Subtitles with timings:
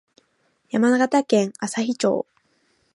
[0.71, 2.25] 山形県朝日町